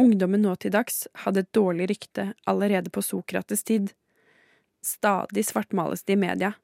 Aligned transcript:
Ungdommen 0.00 0.40
nå 0.46 0.54
til 0.56 0.72
dags 0.72 1.04
hadde 1.24 1.44
et 1.44 1.52
dårlig 1.56 1.90
rykte 1.90 2.30
allerede 2.48 2.92
på 2.92 3.02
Sokrates 3.04 3.66
tid. 3.68 3.90
Stadig 4.80 5.44
svartmales 5.44 6.06
de 6.08 6.16
i 6.16 6.20
media. 6.20 6.54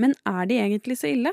Men 0.00 0.16
er 0.26 0.48
de 0.50 0.58
egentlig 0.58 0.98
så 0.98 1.12
ille? 1.12 1.32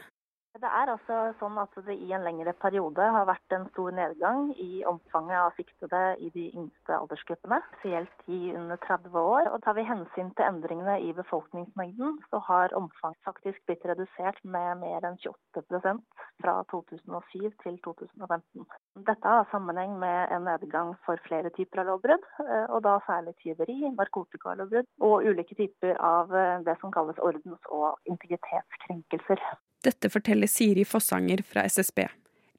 Det 0.57 0.69
er 0.73 0.89
altså 0.89 1.17
sånn 1.37 1.57
at 1.61 1.75
det 1.85 1.93
i 2.01 2.13
en 2.15 2.23
lengre 2.25 2.49
periode 2.57 3.05
har 3.13 3.27
vært 3.29 3.53
en 3.53 3.67
stor 3.69 3.93
nedgang 3.93 4.47
i 4.57 4.81
omfanget 4.89 5.37
av 5.37 5.51
siktede 5.57 5.99
i 6.23 6.31
de 6.33 6.47
yngste 6.49 6.95
aldersgruppene, 6.95 7.59
spesielt 7.67 8.23
de 8.25 8.39
under 8.57 8.79
30 8.87 9.19
år. 9.21 9.51
Og 9.51 9.61
tar 9.61 9.77
vi 9.77 9.85
hensyn 9.85 10.31
til 10.33 10.47
endringene 10.47 10.95
i 11.05 11.11
befolkningsmengden, 11.19 12.17
så 12.31 12.41
har 12.47 12.73
omfanget 12.79 13.21
faktisk 13.27 13.61
blitt 13.69 13.85
redusert 13.85 14.41
med 14.55 14.81
mer 14.81 15.05
enn 15.05 15.19
28% 15.21 16.01
fra 16.41 16.55
2007 16.73 17.53
til 17.61 17.77
2015. 17.85 18.65
Dette 19.11 19.35
har 19.37 19.45
sammenheng 19.53 19.93
med 20.01 20.33
en 20.33 20.49
nedgang 20.49 20.95
for 21.05 21.21
flere 21.29 21.53
typer 21.59 21.83
av 21.83 21.91
lovbrudd, 21.91 22.25
eh, 22.47 22.65
og 22.73 22.81
da 22.87 22.97
særlig 23.05 23.37
tyveri, 23.45 23.77
narkotikalovbrudd 23.93 24.89
og 25.05 25.29
ulike 25.29 25.61
typer 25.61 26.01
av 26.01 26.33
eh, 26.33 26.59
det 26.65 26.79
som 26.81 26.93
kalles 26.97 27.21
ordens- 27.21 27.73
og 27.73 28.01
integritetskrenkelser. 28.09 29.45
Dette 29.87 30.09
forteller 30.11 30.49
Siri 30.51 30.83
Fossanger 30.85 31.43
fra 31.47 31.63
SSB. 31.63 32.07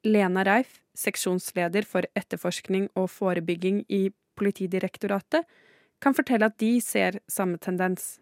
Lena 0.07 0.43
Reif, 0.47 0.79
seksjonsleder 0.97 1.85
for 1.85 2.07
etterforskning 2.17 2.87
og 2.97 3.11
forebygging 3.13 3.83
i 3.85 4.07
Politidirektoratet, 4.39 5.45
kan 6.01 6.15
fortelle 6.15 6.47
at 6.49 6.57
de 6.63 6.71
ser 6.81 7.19
samme 7.29 7.59
tendens. 7.61 8.17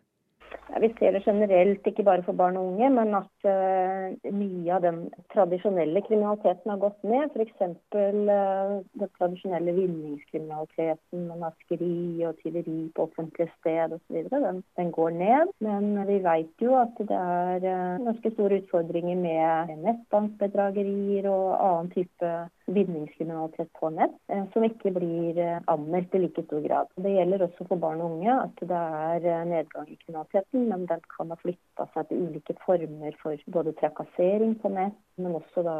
Vi 0.81 0.89
ser 0.99 1.15
det 1.15 1.23
generelt, 1.25 1.87
ikke 1.87 2.03
bare 2.05 2.23
for 2.25 2.37
barn 2.37 2.57
og 2.59 2.67
unge, 2.73 2.89
men 2.93 3.15
at 3.17 3.47
uh, 3.47 4.33
mye 4.35 4.73
av 4.75 4.83
den 4.83 4.99
tradisjonelle 5.33 6.03
kriminaliteten 6.05 6.73
har 6.73 6.81
gått 6.81 7.07
ned. 7.07 7.33
F.eks. 7.33 7.63
Uh, 7.95 8.83
den 8.99 9.13
tradisjonelle 9.17 9.73
vinningskriminaliteten 9.77 11.23
med 11.29 11.41
naskeri 11.45 12.25
og 12.27 12.37
tyveri 12.43 12.77
på 12.95 13.07
offentlige 13.07 13.49
sted 13.57 13.95
osv. 13.97 14.19
Den, 14.33 14.61
den 14.79 14.91
går 14.99 15.15
ned. 15.17 15.55
Men 15.63 15.89
vi 16.09 16.19
vet 16.27 16.67
jo 16.67 16.75
at 16.81 16.99
det 16.99 17.21
er 17.23 17.65
uh, 17.65 18.05
ganske 18.09 18.33
store 18.35 18.61
utfordringer 18.61 19.17
med 19.23 19.73
nettbankbedragerier 19.87 21.31
og 21.31 21.47
annen 21.57 21.91
type 21.95 22.35
vinningskriminalitet 22.67 23.73
på 23.73 23.89
nett, 23.89 24.15
eh, 24.27 24.43
som 24.53 24.65
ikke 24.67 24.91
blir 24.95 25.39
eh, 25.39 25.59
anmeldt 25.71 26.15
i 26.15 26.21
like 26.23 26.43
stor 26.43 26.61
grad. 26.63 26.91
Det 26.99 27.13
gjelder 27.13 27.45
også 27.45 27.67
for 27.69 27.79
barn 27.81 28.01
og 28.03 28.17
unge 28.17 28.33
at 28.33 28.63
det 28.71 28.81
er 29.01 29.27
eh, 29.31 29.45
nedgang 29.47 29.89
i 29.89 29.97
kriminaliteten, 30.03 30.67
men 30.71 30.85
den 30.89 31.03
kan 31.13 31.31
ha 31.31 31.39
flytta 31.41 31.87
seg 31.93 32.09
til 32.09 32.27
ulike 32.27 32.57
former 32.65 33.17
for 33.21 33.47
både 33.55 33.75
trakassering 33.79 34.57
på 34.61 34.71
nett, 34.75 34.97
men 35.17 35.37
også 35.39 35.63
da 35.65 35.77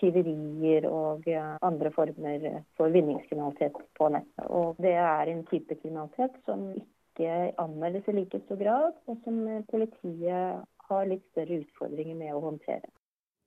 tyverier 0.00 0.88
og 0.90 1.26
andre 1.64 1.92
former 1.94 2.46
for 2.76 2.92
vinningskriminalitet 2.92 3.78
på 3.98 4.10
nett. 4.12 4.30
Og 4.46 4.78
det 4.82 4.96
er 5.00 5.30
en 5.30 5.44
type 5.48 5.78
kriminalitet 5.80 6.34
som 6.48 6.70
ikke 6.76 7.52
anmeldes 7.58 8.06
i 8.10 8.16
like 8.18 8.42
stor 8.44 8.60
grad, 8.60 8.98
og 9.06 9.22
som 9.24 9.40
politiet 9.70 10.64
har 10.88 11.08
litt 11.08 11.24
større 11.32 11.62
utfordringer 11.62 12.18
med 12.18 12.34
å 12.34 12.42
håndtere. 12.44 12.90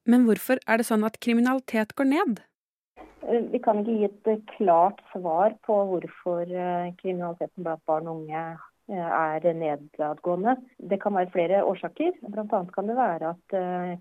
Men 0.09 0.25
hvorfor 0.25 0.61
er 0.66 0.81
det 0.81 0.88
sånn 0.88 1.05
at 1.05 1.19
kriminalitet 1.22 1.94
går 1.97 2.09
ned? 2.09 2.42
Vi 3.32 3.60
kan 3.64 3.80
ikke 3.80 3.94
gi 3.96 4.08
et 4.34 4.50
klart 4.58 5.00
svar 5.14 5.54
på 5.66 5.78
hvorfor 5.88 6.42
eh, 6.44 6.92
kriminaliteten 7.00 7.64
blant 7.64 7.84
barn 7.88 8.10
og 8.12 8.22
unge 8.22 8.44
er 8.92 9.45
nedadgående. 9.58 10.56
Det 10.78 11.00
kan 11.02 11.16
være 11.16 11.31
flere 11.34 11.61
årsaker. 11.67 12.17
Bl.a. 12.34 12.61
kan 12.75 12.89
det 12.89 12.98
være 12.98 13.33
at 13.33 13.56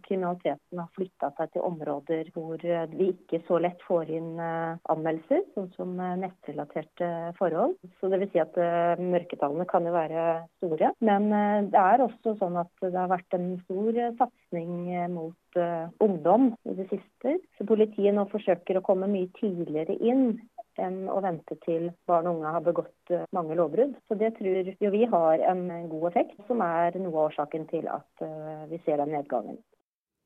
kriminaliteten 0.07 0.81
har 0.83 0.91
flytta 0.97 1.31
seg 1.39 1.53
til 1.55 1.67
områder 1.67 2.31
hvor 2.35 2.61
vi 2.61 3.11
ikke 3.13 3.43
så 3.49 3.61
lett 3.63 3.81
får 3.87 4.11
inn 4.17 4.41
anmeldelser, 4.41 5.45
sånn 5.55 5.71
som 5.77 5.95
nettrelaterte 5.97 7.11
forhold. 7.39 7.77
Så 8.01 8.11
vil 8.13 8.27
si 8.33 8.43
at 8.43 8.57
Mørketallene 9.01 9.69
kan 9.71 9.87
jo 9.87 9.95
være 9.95 10.27
store. 10.59 10.93
Men 11.05 11.31
det 11.71 11.81
er 11.81 12.05
også 12.05 12.37
sånn 12.41 12.59
at 12.61 12.73
det 12.83 12.97
har 12.97 13.11
vært 13.13 13.39
en 13.39 13.53
stor 13.65 14.01
satsing 14.21 14.91
mot 15.15 15.61
ungdom 16.03 16.53
i 16.69 16.77
det 16.79 16.87
siste. 16.91 17.37
Så 17.59 17.67
politiet 17.69 18.15
nå 18.17 18.27
forsøker 18.31 18.79
å 18.79 18.85
komme 18.87 19.11
mye 19.11 19.31
tidligere 19.39 19.97
inn 19.99 20.41
enn 20.79 21.09
å 21.11 21.19
vente 21.25 21.57
til 21.65 21.89
barn 22.09 22.29
og 22.31 22.39
unge 22.39 22.55
har 22.55 22.65
begått 22.67 23.15
uh, 23.15 23.25
mange 23.37 23.57
lovbrudd. 23.59 23.97
Så 24.09 24.19
det 24.21 24.35
tror 24.39 24.71
jo 24.71 24.93
vi 24.95 25.05
har 25.11 25.45
en 25.51 25.67
god 25.91 26.11
effekt, 26.13 26.39
som 26.47 26.63
er 26.65 26.99
noe 27.01 27.15
av 27.15 27.31
årsaken 27.31 27.67
til 27.73 27.91
at 27.91 28.25
uh, 28.25 28.67
vi 28.71 28.79
ser 28.85 29.03
den 29.03 29.15
nedgangen. 29.17 29.59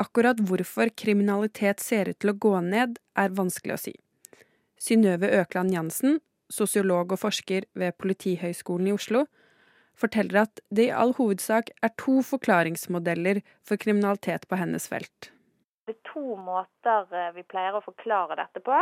Akkurat 0.03 0.41
hvorfor 0.43 0.91
kriminalitet 0.99 1.81
ser 1.81 2.11
ut 2.11 2.19
til 2.19 2.35
å 2.35 2.39
gå 2.47 2.55
ned, 2.67 2.99
er 3.15 3.37
vanskelig 3.37 3.77
å 3.77 3.83
si. 3.87 3.95
Synnøve 4.81 5.31
Økland 5.39 5.73
Jansen, 5.73 6.19
sosiolog 6.53 7.15
og 7.15 7.23
forsker 7.23 7.69
ved 7.79 7.95
Politihøgskolen 8.03 8.91
i 8.91 8.97
Oslo, 8.97 9.25
forteller 9.99 10.43
at 10.45 10.61
det 10.75 10.89
i 10.89 10.95
all 10.95 11.15
hovedsak 11.19 11.71
er 11.83 11.95
to 12.01 12.19
forklaringsmodeller 12.27 13.41
for 13.67 13.81
kriminalitet 13.81 14.49
på 14.51 14.59
hennes 14.59 14.89
felt. 14.91 15.31
Det 15.87 15.95
er 15.95 16.01
to 16.09 16.37
måter 16.41 17.11
eh, 17.13 17.33
vi 17.37 17.45
pleier 17.47 17.77
å 17.77 17.85
forklare 17.85 18.39
dette 18.41 18.63
på. 18.65 18.77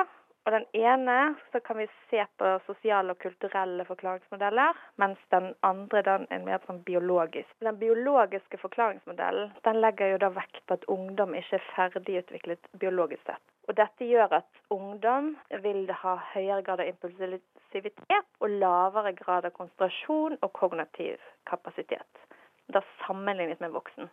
Og 0.45 0.53
Den 0.53 0.65
ene 0.75 1.35
så 1.53 1.61
kan 1.61 1.79
vi 1.79 1.87
se 2.11 2.25
på 2.39 2.49
sosiale 2.67 3.15
og 3.15 3.19
kulturelle 3.23 3.85
forklaringsmodeller, 3.87 4.79
mens 4.99 5.19
den 5.31 5.53
andre 5.63 6.03
den 6.09 6.25
er 6.35 6.43
mer 6.43 6.65
sånn 6.67 6.81
biologisk. 6.89 7.53
Den 7.63 7.79
biologiske 7.79 8.59
forklaringsmodellen 8.59 9.53
den 9.69 9.79
legger 9.85 10.11
jo 10.13 10.19
da 10.25 10.33
vekt 10.35 10.59
på 10.67 10.79
at 10.79 10.87
ungdom 10.91 11.37
ikke 11.39 11.61
er 11.61 11.69
ferdigutviklet 11.77 12.71
biologisk 12.83 13.23
sett. 13.31 13.45
Og 13.71 13.77
Dette 13.79 14.09
gjør 14.09 14.35
at 14.41 14.63
ungdom 14.75 15.37
vil 15.63 15.87
ha 16.03 16.17
høyere 16.33 16.65
grad 16.67 16.83
av 16.83 16.91
impulsivitet 16.91 18.33
og 18.43 18.59
lavere 18.65 19.15
grad 19.23 19.47
av 19.47 19.55
konsentrasjon 19.55 20.41
og 20.41 20.53
kognitiv 20.59 21.23
kapasitet. 21.47 22.27
Da 22.75 22.83
sammenlignet 23.05 23.63
med 23.63 23.71
voksen. 23.79 24.11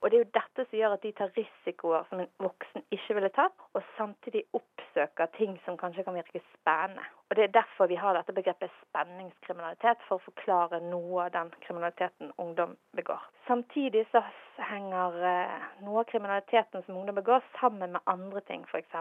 Og 0.00 0.10
Det 0.10 0.16
er 0.16 0.22
jo 0.24 0.34
dette 0.36 0.64
som 0.64 0.78
gjør 0.78 0.92
at 0.94 1.02
de 1.02 1.10
tar 1.18 1.32
risikoer 1.34 2.04
som 2.08 2.20
en 2.22 2.28
voksen 2.38 2.84
ikke 2.94 3.16
ville 3.18 3.30
tatt, 3.34 3.54
og 3.74 3.82
samtidig 3.96 4.44
oppsøker 4.54 5.26
ting 5.34 5.56
som 5.64 5.78
kanskje 5.80 6.04
kan 6.06 6.14
virke 6.14 6.42
spennende. 6.52 7.02
Og 7.28 7.36
Det 7.36 7.44
er 7.44 7.56
derfor 7.56 7.90
vi 7.90 7.98
har 7.98 8.14
dette 8.14 8.32
begrepet 8.32 8.70
spenningskriminalitet, 8.84 9.98
for 10.06 10.16
å 10.16 10.26
forklare 10.28 10.80
noe 10.86 11.24
av 11.24 11.32
den 11.34 11.50
kriminaliteten 11.66 12.30
ungdom 12.38 12.76
begår. 12.96 13.26
Samtidig 13.48 14.06
så 14.12 14.22
henger 14.70 15.18
eh, 15.32 15.66
noe 15.84 16.04
av 16.04 16.08
kriminaliteten 16.12 16.86
som 16.86 16.96
ungdom 16.96 17.18
begår, 17.18 17.42
sammen 17.60 17.92
med 17.92 18.00
andre 18.06 18.40
ting, 18.48 18.64
f.eks. 18.70 18.96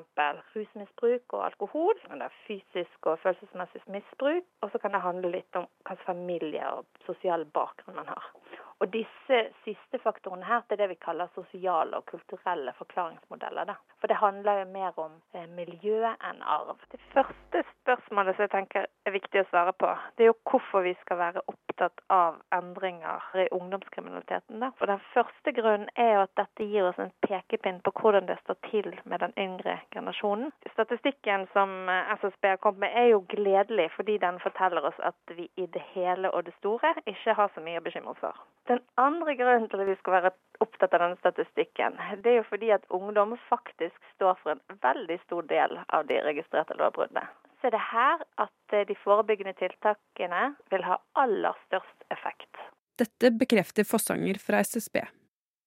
rusmisbruk 0.55 1.37
og 1.37 1.45
alkohol. 1.45 1.93
Men 2.09 2.23
det 2.23 2.31
er 2.31 2.41
fysisk 2.49 3.11
og 3.11 3.21
følelsesmessig 3.23 3.85
misbruk. 3.95 4.49
Og 4.61 4.71
så 4.71 4.81
kan 4.81 4.97
det 4.97 5.05
handle 5.05 5.31
litt 5.37 5.61
om 5.61 5.69
hvilken 5.85 6.05
familie 6.09 6.67
og 6.73 7.05
sosial 7.05 7.45
bakgrunn 7.53 8.01
man 8.01 8.11
har. 8.11 8.31
Og 8.79 8.91
disse 8.93 9.37
siste 9.63 9.99
faktorene 10.03 10.45
her, 10.45 10.61
det 10.67 10.77
er 10.77 10.83
det 10.83 10.89
vi 10.91 10.99
kaller 11.01 11.31
sosiale 11.33 11.97
og 11.97 12.05
kulturelle 12.11 12.73
forklaringsmodeller. 12.77 13.71
Da. 13.71 13.75
For 13.97 14.11
det 14.11 14.19
handler 14.21 14.59
jo 14.59 14.67
mer 14.73 14.99
om 15.01 15.15
eh, 15.33 15.47
miljø 15.57 16.03
enn 16.13 16.43
arv. 16.45 16.77
Det 16.91 17.01
første 17.15 17.63
spørsmålet 17.71 18.37
som 18.37 18.45
jeg 18.45 18.53
tenker 18.53 18.85
er 19.05 19.15
viktig 19.17 19.41
å 19.41 19.49
svare 19.49 19.73
på, 19.73 19.89
det 20.17 20.27
er 20.27 20.31
jo 20.31 20.37
hvorfor 20.51 20.85
vi 20.85 20.93
skal 21.01 21.21
være 21.23 21.45
opptatt 21.47 21.66
av 22.13 22.41
endringer 22.55 23.23
i 23.35 23.47
ungdomskriminaliteten. 23.51 24.59
Da. 24.59 24.71
For 24.79 24.89
den 24.91 25.01
første 25.13 25.51
grunnen 25.51 25.89
er 25.95 26.23
at 26.23 26.33
dette 26.39 26.67
gir 26.67 26.89
oss 26.89 26.99
en 27.01 27.13
pekepinn 27.27 27.79
på 27.85 27.93
hvordan 27.99 28.27
det 28.29 28.37
står 28.43 28.59
til 28.69 28.89
med 29.05 29.23
den 29.23 29.35
yngre 29.37 29.77
generasjonen. 29.95 30.51
Statistikken 30.73 31.47
som 31.53 31.89
eh, 31.89 32.13
SSB 32.19 32.51
har 32.53 32.61
kommet 32.63 32.85
med 32.85 32.97
er 32.97 33.09
jo 33.13 33.23
gledelig, 33.29 33.89
fordi 33.95 34.17
den 34.21 34.39
forteller 34.43 34.89
oss 34.89 34.99
at 34.99 35.35
vi 35.37 35.49
i 35.55 35.67
det 35.73 35.83
hele 35.93 36.31
og 36.31 36.45
det 36.45 36.55
store 36.59 36.93
ikke 37.05 37.37
har 37.37 37.51
så 37.53 37.63
mye 37.63 37.81
å 37.81 37.85
bekymre 37.85 38.13
oss 38.15 38.23
for. 38.23 38.45
Den 38.67 38.83
andre 38.99 39.35
grunnen 39.39 39.69
til 39.71 39.83
at 39.83 39.91
vi 39.91 39.97
skal 40.01 40.17
være 40.17 40.35
opptatt 40.63 40.93
av 40.93 41.03
denne 41.05 41.19
statistikken, 41.21 41.99
det 42.23 42.33
er 42.33 42.39
jo 42.41 42.47
fordi 42.49 42.71
at 42.75 42.87
ungdom 42.93 43.37
faktisk 43.49 44.13
står 44.15 44.39
for 44.43 44.55
en 44.55 44.79
veldig 44.83 45.19
stor 45.25 45.47
del 45.51 45.79
av 45.87 46.07
de 46.09 46.21
registrerte 46.25 46.77
lovbruddene. 46.79 47.27
Så 47.59 47.69
er 47.69 47.73
det 47.73 47.85
her 47.91 48.23
at 48.43 48.75
eh, 48.77 48.87
de 48.89 48.95
forebyggende 49.03 49.55
tiltakene 49.57 50.43
vil 50.71 50.83
ha 50.85 50.99
aller 51.17 51.57
størst 51.67 52.09
effekt. 52.13 52.65
Dette 52.97 53.33
bekrefter 53.33 53.85
Fossanger 53.85 54.39
fra 54.41 54.61
SSB. 54.65 55.01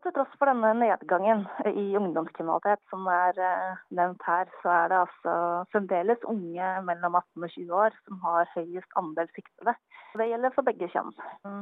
Til 0.01 0.15
tross 0.17 0.31
for 0.41 0.49
denne 0.49 0.71
nedgangen 0.81 1.43
i 1.69 1.83
ungdomskriminalitet 1.99 2.81
som 2.89 3.05
er 3.13 3.37
eh, 3.45 3.81
nevnt 3.99 4.23
her, 4.25 4.49
så 4.63 4.71
er 4.73 4.87
det 4.89 5.01
altså 5.03 5.35
fremdeles 5.75 6.25
unge 6.31 6.71
mellom 6.87 7.19
18 7.21 7.45
og 7.45 7.53
20 7.57 7.75
år 7.83 7.99
som 8.07 8.23
har 8.25 8.49
høyest 8.55 8.97
andel 8.97 9.29
siktede. 9.37 9.75
Det 10.17 10.27
gjelder 10.31 10.55
for 10.55 10.67
begge 10.67 10.89
kjønn. 10.95 11.13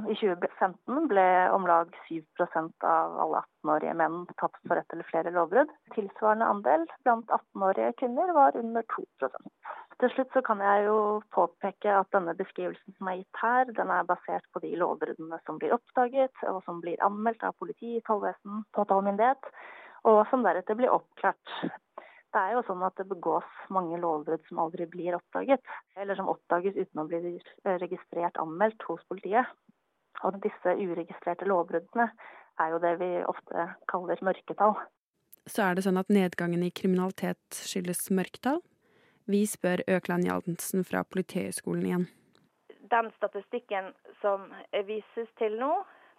I 0.09 0.15
2015 0.21 1.11
ble 1.11 1.27
om 1.57 1.67
lag 1.69 1.91
7% 2.07 2.87
av 2.87 3.19
alle 3.25 3.43
18-årige 3.43 3.97
menn 4.01 4.23
tatt 4.39 4.55
for 4.63 4.79
ett 4.79 4.95
eller 4.95 5.11
flere 5.11 5.35
lovbrudd. 5.35 5.75
Tilsvarende 5.99 6.49
andel 6.49 6.87
blant 7.03 7.35
18-årige 7.41 7.97
kvinner 7.99 8.33
var 8.39 8.57
under 8.57 8.87
2 8.95 9.05
til 10.03 10.12
slutt 10.15 10.35
så 10.35 10.43
kan 10.47 10.61
jeg 10.62 10.85
jo 10.87 10.99
påpeke 11.35 11.91
at 12.00 12.11
denne 12.15 12.35
beskrivelsen 12.39 12.95
som 12.97 13.11
er 13.11 13.21
gitt 13.21 13.41
her, 13.43 13.73
den 13.75 13.91
er 13.91 14.06
basert 14.06 14.47
på 14.55 14.62
de 14.62 14.71
lovbruddene 14.79 15.41
som 15.47 15.59
blir 15.59 15.75
oppdaget, 15.75 16.45
og 16.50 16.61
som 16.67 16.79
blir 16.85 17.03
anmeldt 17.05 17.43
av 17.47 17.56
politi, 17.59 17.99
tollvesen, 18.06 18.62
påtalemyndighet, 18.79 19.50
og 20.06 20.21
som 20.31 20.47
deretter 20.47 20.79
blir 20.79 20.95
oppklart. 20.95 21.55
Det 22.29 22.41
er 22.41 22.55
jo 22.55 22.62
sånn 22.69 22.85
at 22.85 22.95
det 23.00 23.09
begås 23.09 23.49
mange 23.73 23.99
lovbrudd 23.99 24.45
som 24.47 24.61
aldri 24.62 24.87
blir 24.91 25.17
oppdaget, 25.17 25.65
eller 25.97 26.19
som 26.19 26.29
oppdages 26.31 26.77
uten 26.77 27.03
å 27.03 27.06
bli 27.09 27.39
registrert 27.65 28.39
anmeldt 28.43 28.85
hos 28.87 29.03
politiet. 29.09 29.49
Og 30.27 30.39
disse 30.43 30.75
uregistrerte 30.79 31.47
lovbruddene 31.49 32.11
er 32.61 32.75
jo 32.75 32.81
det 32.83 32.95
vi 33.00 33.11
ofte 33.27 33.69
kaller 33.91 34.21
mørketall. 34.27 34.77
Så 35.49 35.65
er 35.65 35.79
det 35.79 35.87
sånn 35.87 36.00
at 36.00 36.11
nedgangen 36.12 36.62
i 36.67 36.75
kriminalitet 36.75 37.62
skyldes 37.65 38.11
mørketall? 38.12 38.61
Vi 39.29 39.47
spør 39.47 39.83
Økland 39.89 40.25
Jaldensen 40.25 40.85
fra 40.89 41.03
Politihøgskolen 41.13 41.87
igjen. 41.87 42.07
Den 42.91 43.11
statistikken 43.17 43.93
som 44.23 44.47
vises 44.89 45.29
til 45.37 45.59
nå, 45.61 45.73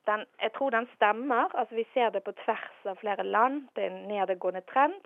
den, 0.06 0.26
jeg 0.42 0.52
tror 0.58 0.70
den 0.70 0.88
stemmer. 0.96 1.50
Altså, 1.58 1.76
vi 1.76 1.86
ser 1.94 2.14
det 2.14 2.22
på 2.24 2.36
tvers 2.44 2.86
av 2.86 3.00
flere 3.02 3.26
land. 3.26 3.64
Det 3.76 3.88
er 3.88 3.96
en 3.96 4.08
nedadgående 4.12 4.62
trend. 4.70 5.02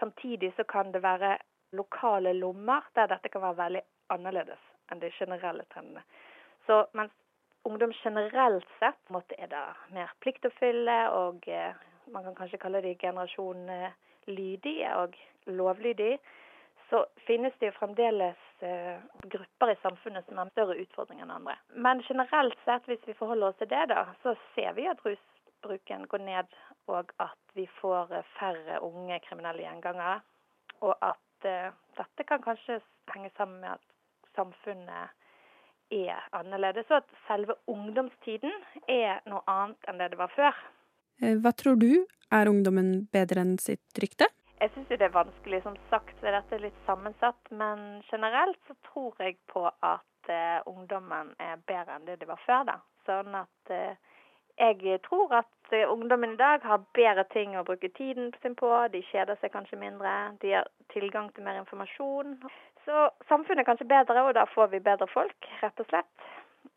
Samtidig 0.00 0.52
så 0.56 0.64
kan 0.68 0.92
det 0.92 1.02
være 1.02 1.38
lokale 1.72 2.32
lommer 2.36 2.84
der 2.94 3.08
dette 3.10 3.32
kan 3.32 3.42
være 3.42 3.60
veldig 3.64 3.84
annerledes 4.12 4.62
enn 4.92 5.00
de 5.02 5.10
generelle 5.18 5.64
trendene. 5.72 6.04
Så 6.66 6.84
mens 6.94 7.12
ungdom 7.66 7.92
generelt 8.04 8.68
sett 8.78 9.00
måtte 9.10 9.34
er 9.40 9.50
det 9.50 9.64
mer 9.96 10.12
fylle, 10.60 10.98
og 11.10 11.48
eh, 11.48 11.74
man 12.12 12.24
kan 12.24 12.34
kanskje 12.34 12.60
kalle 12.62 12.82
de 12.82 12.94
generasjon 12.94 13.68
eh, 13.68 13.96
lydige 14.26 14.92
og 14.96 15.16
lovlydige, 15.46 16.18
så 16.90 17.06
finnes 17.26 17.52
det 17.58 17.70
jo 17.70 17.78
fremdeles 17.78 18.62
eh, 18.62 18.98
grupper 19.22 19.72
i 19.72 19.78
samfunnet 19.82 20.26
som 20.26 20.38
har 20.38 20.50
større 20.52 20.78
utfordringer 20.82 21.26
enn 21.26 21.34
andre. 21.34 21.56
Men 21.74 22.02
generelt 22.06 22.58
sett, 22.64 22.86
hvis 22.86 23.02
vi 23.06 23.16
forholder 23.18 23.50
oss 23.50 23.58
til 23.60 23.70
det, 23.72 23.82
da, 23.90 24.04
så 24.22 24.36
ser 24.54 24.76
vi 24.78 24.86
at 24.90 25.02
rusbruken 25.06 26.06
går 26.12 26.24
ned, 26.28 26.56
og 26.92 27.10
at 27.22 27.58
vi 27.58 27.66
får 27.80 28.14
eh, 28.14 28.30
færre 28.38 28.80
unge 28.86 29.18
kriminelle 29.26 29.66
gjengangere. 29.66 30.20
Og 30.86 30.94
at 31.02 31.50
eh, 31.50 31.74
dette 31.98 32.28
kan 32.28 32.44
kanskje 32.44 32.80
henge 33.14 33.32
sammen 33.36 33.60
med 33.64 33.74
at 33.74 34.34
samfunnet 34.38 35.10
er 35.96 36.22
annerledes, 36.34 36.86
og 36.90 37.02
at 37.02 37.20
selve 37.26 37.58
ungdomstiden 37.70 38.54
er 38.90 39.22
noe 39.26 39.42
annet 39.50 39.90
enn 39.90 40.02
det 40.02 40.12
det 40.14 40.22
var 40.22 40.32
før. 40.34 40.64
Hva 41.42 41.52
tror 41.56 41.78
du? 41.80 42.04
Er 42.34 42.50
ungdommen 42.50 43.06
bedre 43.14 43.42
enn 43.42 43.54
sitt 43.62 44.02
rykte? 44.02 44.26
Jeg 44.60 44.70
syns 44.72 44.88
det 44.88 45.04
er 45.04 45.12
vanskelig. 45.12 45.62
Som 45.62 45.76
sagt 45.90 46.20
så 46.20 46.30
er 46.32 46.62
litt 46.62 46.84
sammensatt. 46.86 47.50
Men 47.50 48.02
generelt 48.10 48.60
så 48.68 48.76
tror 48.88 49.16
jeg 49.20 49.36
på 49.52 49.66
at 49.68 50.30
uh, 50.30 50.60
ungdommen 50.66 51.34
er 51.38 51.60
bedre 51.68 51.96
enn 51.96 52.06
det 52.08 52.20
de 52.20 52.28
var 52.30 52.40
før. 52.46 52.64
da. 52.70 52.78
Sånn 53.08 53.36
at 53.36 53.72
uh, 53.72 54.14
jeg 54.56 55.00
tror 55.04 55.34
at 55.42 55.74
uh, 55.74 55.92
ungdommen 55.92 56.34
i 56.34 56.40
dag 56.40 56.64
har 56.64 56.86
bedre 56.96 57.26
ting 57.34 57.56
å 57.56 57.66
bruke 57.68 57.92
tiden 57.98 58.32
sin 58.42 58.56
på. 58.56 58.70
De 58.92 59.04
kjeder 59.10 59.36
seg 59.42 59.52
kanskje 59.52 59.80
mindre. 59.82 60.14
De 60.40 60.56
har 60.56 60.72
tilgang 60.94 61.28
til 61.34 61.44
mer 61.44 61.60
informasjon. 61.60 62.38
Så 62.86 63.10
samfunnet 63.28 63.64
er 63.64 63.68
kanskje 63.68 63.90
bedre, 63.92 64.24
og 64.24 64.34
da 64.38 64.46
får 64.54 64.72
vi 64.72 64.80
bedre 64.80 65.10
folk, 65.10 65.48
rett 65.60 65.80
og 65.82 65.88
slett. 65.90 66.26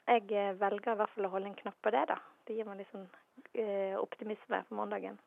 Jeg 0.09 0.25
velger 0.57 0.95
i 0.95 0.97
hvert 0.97 1.11
fall 1.13 1.27
å 1.27 1.31
holde 1.35 1.51
en 1.51 1.59
knapp 1.61 1.77
på 1.85 1.93
det, 1.93 2.07
da. 2.09 2.17
Det 2.49 2.57
gir 2.57 2.65
meg 2.65 2.81
litt 2.81 2.89
sånn 2.89 3.05
optimisme 4.01 4.63
for 4.65 4.79
morgendagen. 4.79 5.19